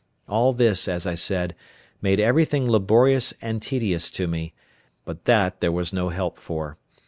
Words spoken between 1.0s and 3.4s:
I said, made everything laborious